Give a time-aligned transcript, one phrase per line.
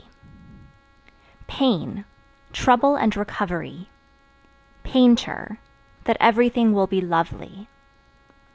[0.01, 0.07] P
[1.45, 2.05] Pain
[2.51, 3.87] Trouble and recovery.
[4.81, 5.59] Painter
[6.05, 7.67] That everything will be lovely.